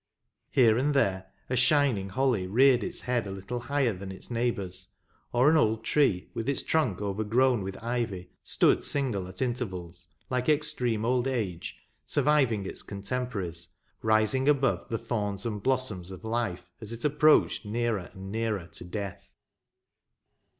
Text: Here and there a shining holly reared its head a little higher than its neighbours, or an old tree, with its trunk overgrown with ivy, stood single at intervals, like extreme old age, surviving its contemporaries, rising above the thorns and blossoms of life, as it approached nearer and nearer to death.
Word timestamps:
Here 0.49 0.79
and 0.79 0.95
there 0.95 1.27
a 1.47 1.55
shining 1.55 2.09
holly 2.09 2.47
reared 2.47 2.83
its 2.83 3.01
head 3.01 3.27
a 3.27 3.31
little 3.31 3.59
higher 3.59 3.93
than 3.93 4.11
its 4.11 4.31
neighbours, 4.31 4.87
or 5.31 5.47
an 5.47 5.57
old 5.57 5.83
tree, 5.83 6.31
with 6.33 6.49
its 6.49 6.63
trunk 6.63 6.99
overgrown 7.03 7.61
with 7.61 7.77
ivy, 7.83 8.31
stood 8.41 8.83
single 8.83 9.27
at 9.27 9.43
intervals, 9.43 10.07
like 10.27 10.49
extreme 10.49 11.05
old 11.05 11.27
age, 11.27 11.77
surviving 12.03 12.65
its 12.65 12.81
contemporaries, 12.81 13.67
rising 14.01 14.49
above 14.49 14.89
the 14.89 14.97
thorns 14.97 15.45
and 15.45 15.61
blossoms 15.61 16.09
of 16.09 16.23
life, 16.23 16.65
as 16.81 16.91
it 16.91 17.05
approached 17.05 17.63
nearer 17.63 18.09
and 18.11 18.31
nearer 18.31 18.65
to 18.73 18.83
death. 18.83 19.29